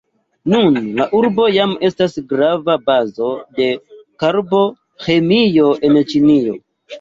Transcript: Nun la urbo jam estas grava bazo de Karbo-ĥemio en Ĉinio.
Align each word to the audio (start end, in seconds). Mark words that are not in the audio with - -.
Nun 0.51 0.77
la 0.99 1.05
urbo 1.17 1.43
jam 1.55 1.75
estas 1.89 2.15
grava 2.31 2.77
bazo 2.87 3.29
de 3.59 3.69
Karbo-ĥemio 4.25 5.69
en 5.91 6.01
Ĉinio. 6.15 6.59